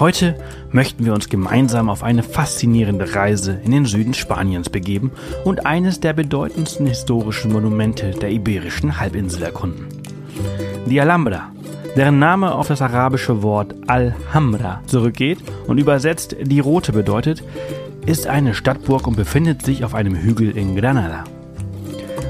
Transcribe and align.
Heute 0.00 0.34
möchten 0.72 1.04
wir 1.04 1.12
uns 1.12 1.28
gemeinsam 1.28 1.90
auf 1.90 2.02
eine 2.02 2.22
faszinierende 2.22 3.14
Reise 3.14 3.60
in 3.62 3.70
den 3.70 3.84
Süden 3.84 4.14
Spaniens 4.14 4.70
begeben 4.70 5.12
und 5.44 5.66
eines 5.66 6.00
der 6.00 6.14
bedeutendsten 6.14 6.86
historischen 6.86 7.52
Monumente 7.52 8.12
der 8.12 8.30
iberischen 8.30 8.98
Halbinsel 8.98 9.42
erkunden. 9.42 9.88
Die 10.86 10.98
Alhambra, 10.98 11.52
deren 11.96 12.18
Name 12.18 12.54
auf 12.54 12.68
das 12.68 12.80
arabische 12.80 13.42
Wort 13.42 13.74
Alhambra 13.88 14.80
zurückgeht 14.86 15.40
und 15.66 15.76
übersetzt 15.76 16.34
die 16.40 16.60
Rote 16.60 16.92
bedeutet, 16.92 17.44
ist 18.06 18.26
eine 18.26 18.54
Stadtburg 18.54 19.06
und 19.06 19.16
befindet 19.16 19.60
sich 19.66 19.84
auf 19.84 19.94
einem 19.94 20.16
Hügel 20.16 20.56
in 20.56 20.76
Granada. 20.76 21.24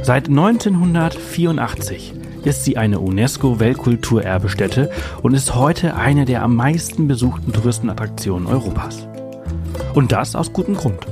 Seit 0.02 0.28
1984 0.28 2.14
ist 2.44 2.64
sie 2.64 2.76
eine 2.76 3.00
UNESCO-Weltkulturerbestätte 3.00 4.90
und 5.22 5.34
ist 5.34 5.54
heute 5.54 5.96
eine 5.96 6.24
der 6.24 6.42
am 6.42 6.56
meisten 6.56 7.08
besuchten 7.08 7.52
Touristenattraktionen 7.52 8.46
Europas. 8.46 9.06
Und 9.94 10.12
das 10.12 10.34
aus 10.36 10.52
gutem 10.52 10.74
Grund. 10.74 11.06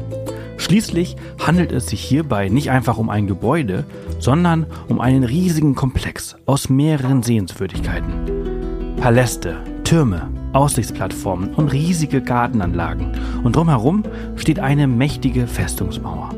Schließlich 0.57 1.17
handelt 1.45 1.73
es 1.73 1.87
sich 1.87 2.01
hierbei 2.01 2.49
nicht 2.49 2.71
einfach 2.71 2.99
um 2.99 3.11
ein 3.11 3.27
Gebäude, 3.27 3.85
sondern 4.19 4.67
um 4.89 5.01
einen 5.01 5.25
riesigen 5.25 5.75
Komplex 5.75 6.37
aus 6.47 6.69
mehreren 6.69 7.23
Sehenswürdigkeiten. 7.23 8.97
Paläste, 9.01 9.57
Türme, 9.85 10.29
Aussichtsplattformen 10.53 11.55
und 11.55 11.73
riesige 11.73 12.21
Gartenanlagen 12.21 13.13
und 13.45 13.55
drumherum 13.55 14.03
steht 14.37 14.59
eine 14.59 14.87
mächtige 14.87 15.47
Festungsmauer. 15.47 16.31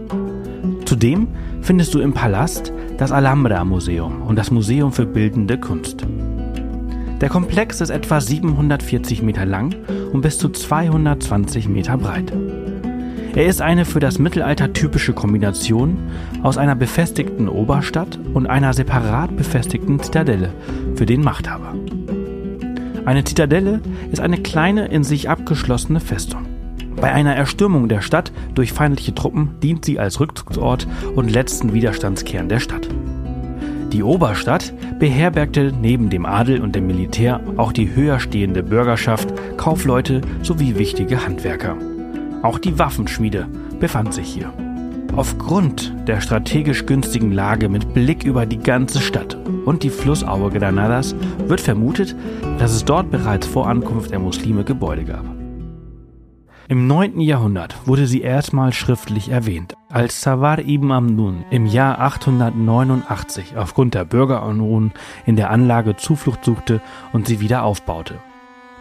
Zudem 0.91 1.29
findest 1.63 1.95
du 1.95 2.01
im 2.01 2.15
Palast 2.15 2.73
das 2.99 3.13
Alhambra 3.13 3.65
Museum 3.65 4.23
und 4.23 4.35
das 4.35 4.51
Museum 4.51 4.91
für 4.91 5.07
Bildende 5.07 5.57
Kunst. 5.57 6.05
Der 7.21 7.29
Komplex 7.29 7.81
ist 7.81 7.91
etwa 7.91 8.21
740 8.21 9.23
Meter 9.23 9.47
lang 9.47 9.73
und 10.13 10.23
bis 10.23 10.39
zu 10.39 10.49
220 10.49 11.69
Meter 11.69 11.97
breit. 11.97 12.33
Er 13.37 13.47
ist 13.47 13.63
eine 13.63 13.85
für 13.85 14.01
das 14.01 14.19
Mittelalter 14.19 14.73
typische 14.73 15.13
Kombination 15.13 15.97
aus 16.43 16.59
einer 16.59 16.75
befestigten 16.75 17.49
Oberstadt 17.49 18.19
und 18.35 18.49
einer 18.49 18.75
separat 18.75 19.37
befestigten 19.37 20.01
Zitadelle 20.01 20.53
für 20.97 21.07
den 21.07 21.23
Machthaber. 21.23 21.73
Eine 23.05 23.23
Zitadelle 23.23 23.81
ist 24.11 24.19
eine 24.19 24.39
kleine 24.39 24.87
in 24.87 25.05
sich 25.05 25.31
abgeschlossene 25.31 26.01
Festung. 26.01 26.50
Bei 26.97 27.13
einer 27.13 27.35
Erstürmung 27.35 27.89
der 27.89 28.03
Stadt 28.03 28.33
durch 28.55 28.73
feindliche 28.73 29.15
Truppen 29.15 29.51
dient 29.63 29.85
sie 29.85 29.99
als 29.99 30.21
Rückzugsort 30.21 30.87
und 31.15 31.31
letzten 31.31 31.73
Widerstandskern 31.73 32.49
der 32.49 32.61
Stadt. 32.61 32.89
Die 33.93 34.05
Oberstadt 34.05 34.73
beherbergte 35.01 35.73
neben 35.81 36.11
dem 36.11 36.25
Adel 36.25 36.61
und 36.61 36.77
dem 36.77 36.87
Militär 36.87 37.41
auch 37.57 37.73
die 37.73 37.95
höher 37.95 38.21
stehende 38.21 38.63
Bürgerschaft, 38.63 39.33
Kaufleute 39.57 40.21
sowie 40.43 40.79
wichtige 40.79 41.25
Handwerker. 41.25 41.77
Auch 42.43 42.59
die 42.59 42.79
Waffenschmiede 42.79 43.49
befand 43.81 44.15
sich 44.15 44.29
hier. 44.29 44.53
Aufgrund 45.17 45.93
der 46.07 46.21
strategisch 46.21 46.87
günstigen 46.87 47.33
Lage 47.33 47.69
mit 47.69 47.93
Blick 47.93 48.23
über 48.23 48.47
die 48.47 48.59
ganze 48.59 49.01
Stadt 49.01 49.37
und 49.65 49.83
die 49.83 49.91
Flussaue 49.91 50.51
Granadas 50.51 51.17
wird 51.47 51.61
vermutet, 51.61 52.15
dass 52.59 52.73
es 52.73 52.85
dort 52.85 53.11
bereits 53.11 53.47
vor 53.47 53.67
Ankunft 53.69 54.13
der 54.13 54.21
Muslime 54.21 54.63
Gebäude 54.63 55.05
gab. 55.05 55.40
Im 56.71 56.87
9. 56.87 57.19
Jahrhundert 57.21 57.75
wurde 57.89 58.07
sie 58.07 58.21
erstmals 58.21 58.77
schriftlich 58.77 59.29
erwähnt, 59.29 59.75
als 59.89 60.21
Savar 60.21 60.61
ibn 60.61 60.93
Amnun 60.93 61.45
im 61.51 61.67
Jahr 61.67 61.99
889 61.99 63.57
aufgrund 63.57 63.95
der 63.95 64.05
Bürgerunruhen 64.05 64.93
in 65.27 65.35
der 65.35 65.51
Anlage 65.51 65.97
Zuflucht 65.97 66.45
suchte 66.45 66.81
und 67.13 67.27
sie 67.27 67.41
wieder 67.41 67.65
aufbaute. 67.65 68.21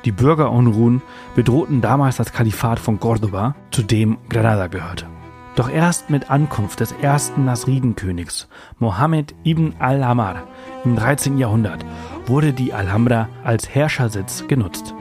Die 0.06 0.12
Bürgerunruhen 0.12 1.02
bedrohten 1.36 1.82
damals 1.82 2.18
das 2.18 2.32
Kalifat 2.32 2.78
von 2.78 3.00
Cordoba, 3.00 3.56
zu 3.72 3.82
dem 3.82 4.20
Granada 4.30 4.68
gehörte. 4.68 5.08
Doch 5.56 5.72
erst 5.72 6.12
mit 6.12 6.30
Ankunft 6.30 6.82
des 6.82 6.92
ersten 6.92 7.46
Nasridenkönigs, 7.46 8.50
Mohammed 8.78 9.34
ibn 9.44 9.74
al-Hamar, 9.80 10.44
im 10.86 10.96
13. 10.96 11.40
Jahrhundert 11.40 11.84
wurde 12.28 12.54
die 12.54 12.72
Alhambra 12.72 13.30
als 13.44 13.68
Herrschersitz 13.68 14.46
genutzt. 14.48 14.94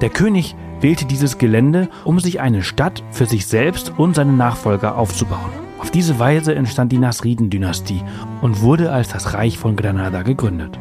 Der 0.00 0.10
König 0.10 0.56
wählte 0.80 1.04
dieses 1.04 1.38
Gelände, 1.38 1.88
um 2.04 2.20
sich 2.20 2.40
eine 2.40 2.62
Stadt 2.62 3.02
für 3.10 3.26
sich 3.26 3.46
selbst 3.46 3.92
und 3.96 4.14
seine 4.14 4.32
Nachfolger 4.32 4.96
aufzubauen. 4.96 5.50
Auf 5.78 5.90
diese 5.90 6.18
Weise 6.18 6.54
entstand 6.54 6.92
die 6.92 6.98
Nasriden-Dynastie 6.98 8.02
und 8.42 8.60
wurde 8.62 8.90
als 8.92 9.08
das 9.08 9.34
Reich 9.34 9.58
von 9.58 9.76
Granada 9.76 10.22
gegründet. 10.22 10.78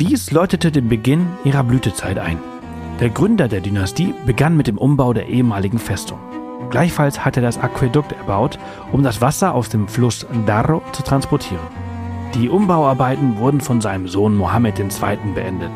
Dies 0.00 0.30
läutete 0.30 0.70
den 0.70 0.88
Beginn 0.88 1.26
ihrer 1.44 1.64
Blütezeit 1.64 2.18
ein. 2.18 2.38
Der 3.00 3.10
Gründer 3.10 3.48
der 3.48 3.60
Dynastie 3.60 4.14
begann 4.26 4.56
mit 4.56 4.66
dem 4.66 4.78
Umbau 4.78 5.12
der 5.12 5.28
ehemaligen 5.28 5.78
Festung. 5.78 6.18
Gleichfalls 6.70 7.24
hat 7.24 7.36
er 7.36 7.42
das 7.42 7.58
Aquädukt 7.58 8.12
erbaut, 8.12 8.58
um 8.92 9.02
das 9.02 9.20
Wasser 9.20 9.54
aus 9.54 9.68
dem 9.68 9.88
Fluss 9.88 10.26
Darro 10.46 10.82
zu 10.92 11.02
transportieren. 11.02 11.66
Die 12.34 12.48
Umbauarbeiten 12.48 13.38
wurden 13.38 13.60
von 13.60 13.80
seinem 13.80 14.06
Sohn 14.06 14.36
Mohammed 14.36 14.78
II. 14.78 14.88
beendet. 15.34 15.72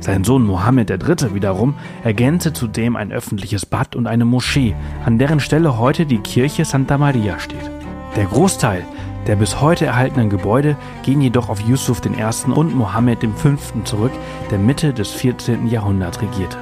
Sein 0.00 0.24
Sohn 0.24 0.44
Mohammed 0.44 0.90
III. 0.90 1.34
wiederum 1.34 1.74
ergänzte 2.02 2.52
zudem 2.52 2.96
ein 2.96 3.12
öffentliches 3.12 3.66
Bad 3.66 3.94
und 3.94 4.06
eine 4.06 4.24
Moschee, 4.24 4.74
an 5.04 5.18
deren 5.18 5.40
Stelle 5.40 5.78
heute 5.78 6.06
die 6.06 6.18
Kirche 6.18 6.64
Santa 6.64 6.98
Maria 6.98 7.38
steht. 7.38 7.70
Der 8.16 8.24
Großteil 8.24 8.84
der 9.26 9.36
bis 9.36 9.60
heute 9.60 9.86
erhaltenen 9.86 10.30
Gebäude 10.30 10.76
gehen 11.02 11.20
jedoch 11.20 11.50
auf 11.50 11.60
Yusuf 11.60 12.00
I. 12.04 12.50
und 12.50 12.74
Mohammed 12.74 13.18
V. 13.36 13.50
zurück, 13.84 14.12
der 14.50 14.58
Mitte 14.58 14.92
des 14.92 15.10
14. 15.12 15.68
Jahrhunderts 15.68 16.22
regierte. 16.22 16.56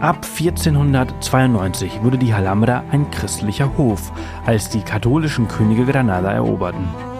Ab 0.00 0.26
1492 0.26 2.02
wurde 2.02 2.18
die 2.18 2.32
Alhambra 2.32 2.82
ein 2.90 3.10
christlicher 3.10 3.76
Hof, 3.76 4.12
als 4.44 4.70
die 4.70 4.80
katholischen 4.80 5.46
Könige 5.46 5.84
Granada 5.84 6.32
eroberten. 6.32 7.11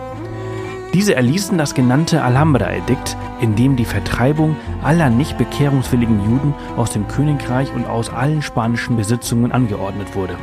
Diese 0.95 1.15
erließen 1.15 1.57
das 1.57 1.75
genannte 1.75 2.23
Alhambra-Edikt, 2.23 3.17
in 3.41 3.57
dem 3.57 3.77
die 3.77 3.87
Vertreibung 3.87 4.57
aller 4.83 5.09
nicht 5.09 5.39
bekehrungswilligen 5.39 6.23
Juden 6.23 6.55
aus 6.77 6.91
dem 6.91 7.09
Königreich 7.09 7.73
und 7.75 7.87
aus 7.87 8.11
allen 8.11 8.43
spanischen 8.43 8.97
Besitzungen 8.97 9.53
angeordnet 9.53 10.15
wurde. 10.15 10.37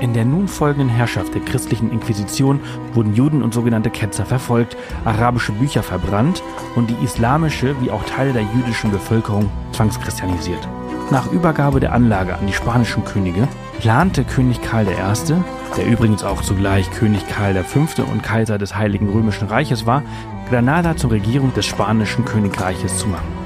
In 0.00 0.14
der 0.14 0.24
nun 0.24 0.48
folgenden 0.48 0.88
Herrschaft 0.88 1.34
der 1.34 1.42
christlichen 1.42 1.92
Inquisition 1.92 2.60
wurden 2.94 3.14
Juden 3.14 3.42
und 3.42 3.52
sogenannte 3.52 3.90
Ketzer 3.90 4.24
verfolgt, 4.24 4.76
arabische 5.04 5.52
Bücher 5.52 5.82
verbrannt 5.82 6.42
und 6.74 6.88
die 6.88 7.04
islamische 7.04 7.74
wie 7.82 7.90
auch 7.90 8.02
Teile 8.04 8.32
der 8.32 8.42
jüdischen 8.42 8.90
Bevölkerung 8.90 9.50
zwangschristianisiert. 9.72 10.66
Nach 11.10 11.30
Übergabe 11.30 11.80
der 11.80 11.92
Anlage 11.92 12.34
an 12.34 12.46
die 12.46 12.52
spanischen 12.52 13.04
Könige 13.04 13.46
plante 13.78 14.24
König 14.24 14.62
Karl 14.62 14.86
I., 14.88 15.34
der 15.76 15.86
übrigens 15.86 16.24
auch 16.24 16.40
zugleich 16.40 16.90
König 16.90 17.28
Karl 17.28 17.62
V. 17.62 17.80
und 18.02 18.22
Kaiser 18.22 18.56
des 18.56 18.76
Heiligen 18.76 19.10
Römischen 19.10 19.48
Reiches 19.48 19.84
war, 19.84 20.02
Granada 20.48 20.96
zur 20.96 21.10
Regierung 21.10 21.52
des 21.52 21.66
spanischen 21.66 22.24
Königreiches 22.24 22.98
zu 22.98 23.06
machen. 23.08 23.39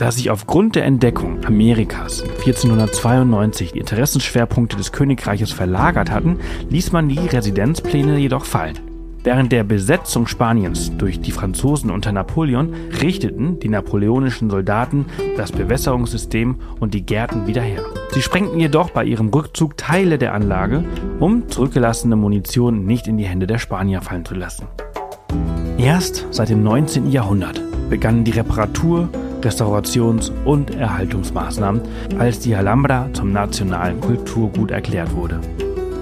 Da 0.00 0.10
sich 0.10 0.30
aufgrund 0.30 0.76
der 0.76 0.86
Entdeckung 0.86 1.44
Amerikas 1.44 2.22
1492 2.22 3.72
die 3.72 3.80
Interessenschwerpunkte 3.80 4.78
des 4.78 4.92
Königreiches 4.92 5.52
verlagert 5.52 6.10
hatten, 6.10 6.38
ließ 6.70 6.92
man 6.92 7.10
die 7.10 7.18
Residenzpläne 7.18 8.16
jedoch 8.16 8.46
fallen. 8.46 8.78
Während 9.24 9.52
der 9.52 9.62
Besetzung 9.62 10.26
Spaniens 10.26 10.90
durch 10.96 11.20
die 11.20 11.32
Franzosen 11.32 11.90
unter 11.90 12.12
Napoleon 12.12 12.72
richteten 13.02 13.60
die 13.60 13.68
napoleonischen 13.68 14.48
Soldaten 14.48 15.04
das 15.36 15.52
Bewässerungssystem 15.52 16.56
und 16.80 16.94
die 16.94 17.04
Gärten 17.04 17.46
wieder 17.46 17.60
her. 17.60 17.82
Sie 18.12 18.22
sprengten 18.22 18.58
jedoch 18.58 18.88
bei 18.92 19.04
ihrem 19.04 19.28
Rückzug 19.28 19.76
Teile 19.76 20.16
der 20.16 20.32
Anlage, 20.32 20.82
um 21.18 21.50
zurückgelassene 21.50 22.16
Munition 22.16 22.86
nicht 22.86 23.06
in 23.06 23.18
die 23.18 23.26
Hände 23.26 23.46
der 23.46 23.58
Spanier 23.58 24.00
fallen 24.00 24.24
zu 24.24 24.34
lassen. 24.34 24.66
Erst 25.76 26.26
seit 26.30 26.48
dem 26.48 26.62
19. 26.62 27.10
Jahrhundert 27.10 27.60
begannen 27.90 28.24
die 28.24 28.30
Reparatur, 28.30 29.10
Restaurations- 29.42 30.30
und 30.44 30.74
Erhaltungsmaßnahmen, 30.74 31.82
als 32.18 32.40
die 32.40 32.54
Alhambra 32.54 33.08
zum 33.12 33.32
nationalen 33.32 34.00
Kulturgut 34.00 34.70
erklärt 34.70 35.14
wurde. 35.14 35.40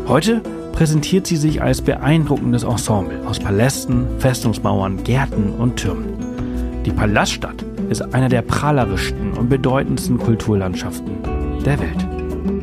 Heute 0.07 0.41
präsentiert 0.73 1.27
sie 1.27 1.37
sich 1.37 1.61
als 1.61 1.83
beeindruckendes 1.83 2.63
Ensemble 2.63 3.27
aus 3.27 3.39
Palästen, 3.39 4.07
Festungsmauern, 4.19 5.03
Gärten 5.03 5.51
und 5.59 5.77
Türmen. 5.77 6.15
Die 6.85 6.93
Palaststadt 6.93 7.65
ist 7.91 8.15
einer 8.15 8.29
der 8.29 8.43
prahlerischsten 8.43 9.33
und 9.33 9.49
bedeutendsten 9.49 10.19
Kulturlandschaften 10.19 11.23
der 11.65 11.79
Welt. 11.81 12.07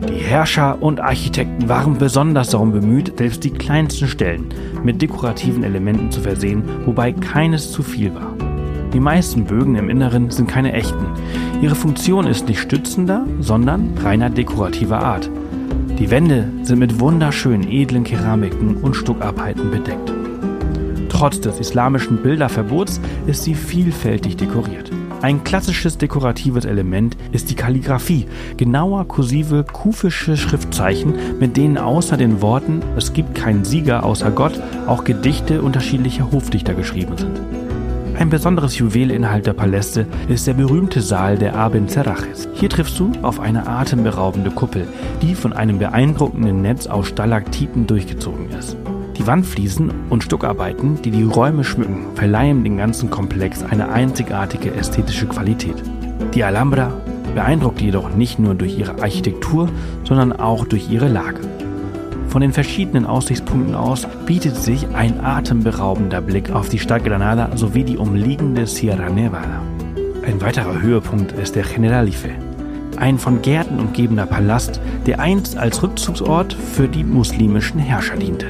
Die 0.10 0.24
Herrscher 0.24 0.81
und 0.81 1.00
Architekten 1.00 1.68
waren 1.68 1.98
besonders 1.98 2.50
darum 2.50 2.72
bemüht, 2.72 3.18
selbst 3.18 3.44
die 3.44 3.51
kleinsten 3.51 4.07
Stellen 4.07 4.45
mit 4.83 5.01
dekorativen 5.01 5.63
Elementen 5.63 6.12
zu 6.12 6.22
versehen, 6.22 6.63
wobei 6.86 7.12
keines 7.12 7.72
zu 7.72 7.83
viel 7.83 8.13
war. 8.16 8.34
Die 8.95 9.01
meisten 9.01 9.44
Bögen 9.44 9.75
im 9.75 9.89
Inneren 9.89 10.31
sind 10.31 10.47
keine 10.47 10.71
echten. 10.71 11.06
Ihre 11.62 11.75
Funktion 11.75 12.25
ist 12.27 12.47
nicht 12.47 12.62
stützender, 12.62 13.25
sondern 13.42 13.97
reiner 13.97 14.30
dekorativer 14.30 15.03
Art. 15.03 15.30
Die 16.00 16.09
Wände 16.09 16.47
sind 16.63 16.80
mit 16.80 16.97
wunderschönen 17.01 17.69
edlen 17.69 18.06
Keramiken 18.06 18.77
und 18.77 18.95
Stuckarbeiten 18.95 19.69
bedeckt. 19.69 20.13
Trotz 21.09 21.42
des 21.42 21.59
islamischen 21.59 22.24
Bilderverbots 22.24 23.01
ist 23.27 23.44
sie 23.44 23.53
vielfältig 23.53 24.38
dekoriert. 24.38 24.89
Ein 25.21 25.44
klassisches 25.44 25.98
dekoratives 25.98 26.63
Element 26.63 27.18
ist 27.33 27.50
die 27.50 27.56
Kalligraphie, 27.56 28.27
genauer 28.56 29.09
kursive 29.09 29.65
kufische 29.65 30.38
Schriftzeichen, 30.38 31.15
mit 31.38 31.57
denen 31.57 31.77
außer 31.77 32.15
den 32.15 32.41
Worten 32.41 32.81
Es 32.95 33.12
gibt 33.12 33.36
keinen 33.36 33.65
Sieger 33.65 34.06
außer 34.06 34.31
Gott 34.31 34.57
auch 34.88 35.03
Gedichte 35.03 35.62
unterschiedlicher 35.62 36.31
Hofdichter 36.31 36.74
geschrieben 36.74 37.18
sind. 37.18 37.64
Ein 38.17 38.29
besonderes 38.29 38.77
Juwel 38.77 39.12
innerhalb 39.12 39.44
der 39.44 39.53
Paläste 39.53 40.07
ist 40.29 40.47
der 40.47 40.53
berühmte 40.53 41.01
Saal 41.01 41.38
der 41.38 41.56
Abencerrajes. 41.56 42.47
Hier 42.53 42.69
triffst 42.69 42.97
du 42.97 43.12
auf 43.21 43.41
eine 43.41 43.67
atemberaubende 43.67 44.51
Kuppel, 44.51 44.88
die 45.21 45.35
von 45.35 45.51
einem 45.51 45.79
beeindruckenden 45.79 46.62
Netz 46.62 46.88
aus 46.88 47.07
Stalaktiten 47.07 47.88
durchgezogen 47.88 48.50
ist. 48.57 48.77
Die 49.17 49.27
Wandfliesen 49.27 49.91
und 50.09 50.23
Stuckarbeiten, 50.23 51.01
die 51.01 51.12
die 51.12 51.23
Räume 51.23 51.65
schmücken, 51.65 52.15
verleihen 52.15 52.63
dem 52.63 52.77
ganzen 52.77 53.09
Komplex 53.09 53.63
eine 53.63 53.89
einzigartige 53.89 54.73
ästhetische 54.73 55.27
Qualität. 55.27 55.75
Die 56.33 56.44
Alhambra 56.44 56.94
beeindruckt 57.33 57.81
jedoch 57.81 58.15
nicht 58.15 58.39
nur 58.39 58.56
durch 58.56 58.79
ihre 58.79 59.01
Architektur, 59.01 59.67
sondern 60.06 60.31
auch 60.31 60.65
durch 60.65 60.89
ihre 60.89 61.09
Lage. 61.09 61.41
Von 62.35 62.41
den 62.41 62.51
verschiedenen 62.51 63.05
Aussichtspunkten 63.05 63.75
aus 63.75 64.05
bietet 64.25 64.57
sich 64.57 64.85
ein 64.93 65.23
atemberaubender 65.23 66.19
Blick 66.19 66.51
auf 66.51 66.67
die 66.67 66.79
Stadt 66.79 67.05
Granada 67.05 67.55
sowie 67.55 67.85
die 67.85 67.95
umliegende 67.95 68.67
Sierra 68.67 69.09
Nevada. 69.09 69.61
Ein 70.27 70.41
weiterer 70.41 70.81
Höhepunkt 70.81 71.31
ist 71.31 71.55
der 71.55 71.63
Generalife, 71.63 72.31
ein 72.97 73.19
von 73.19 73.41
Gärten 73.41 73.79
umgebener 73.79 74.25
Palast, 74.25 74.81
der 75.05 75.21
einst 75.21 75.55
als 75.55 75.81
Rückzugsort 75.81 76.51
für 76.51 76.89
die 76.89 77.05
muslimischen 77.05 77.79
Herrscher 77.79 78.17
diente. 78.17 78.47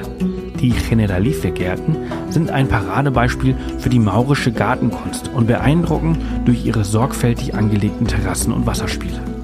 Die 0.60 0.70
Generalife-Gärten 0.70 1.96
sind 2.28 2.50
ein 2.50 2.66
Paradebeispiel 2.66 3.54
für 3.78 3.88
die 3.88 4.00
maurische 4.00 4.50
Gartenkunst 4.50 5.30
und 5.32 5.46
beeindrucken 5.46 6.18
durch 6.44 6.66
ihre 6.66 6.82
sorgfältig 6.82 7.54
angelegten 7.54 8.08
Terrassen 8.08 8.52
und 8.52 8.66
Wasserspiele. 8.66 9.35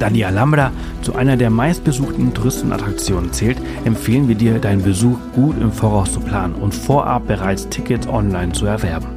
Da 0.00 0.08
die 0.08 0.24
Alhambra 0.24 0.72
zu 1.02 1.14
einer 1.14 1.36
der 1.36 1.50
meistbesuchten 1.50 2.32
Touristenattraktionen 2.32 3.34
zählt, 3.34 3.58
empfehlen 3.84 4.28
wir 4.28 4.34
dir, 4.34 4.58
deinen 4.58 4.82
Besuch 4.82 5.18
gut 5.34 5.60
im 5.60 5.70
Voraus 5.70 6.10
zu 6.12 6.20
planen 6.20 6.54
und 6.54 6.74
vorab 6.74 7.26
bereits 7.26 7.68
Tickets 7.68 8.08
online 8.08 8.52
zu 8.52 8.64
erwerben. 8.64 9.08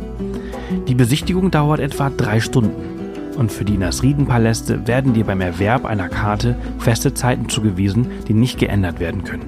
Die 0.89 0.93
Besichtigung 0.93 1.51
dauert 1.51 1.79
etwa 1.79 2.09
drei 2.09 2.41
Stunden 2.41 3.37
und 3.37 3.49
für 3.49 3.63
die 3.63 3.77
Nasridenpaläste 3.77 4.85
werden 4.85 5.13
dir 5.13 5.23
beim 5.23 5.39
Erwerb 5.39 5.85
einer 5.85 6.09
Karte 6.09 6.57
feste 6.79 7.13
Zeiten 7.13 7.47
zugewiesen, 7.47 8.07
die 8.27 8.33
nicht 8.33 8.59
geändert 8.59 8.99
werden 8.99 9.23
können. 9.23 9.45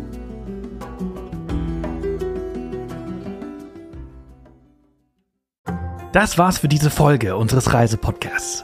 Das 6.13 6.38
war's 6.38 6.59
für 6.59 6.69
diese 6.69 6.89
Folge 6.89 7.35
unseres 7.35 7.73
Reisepodcasts. 7.73 8.63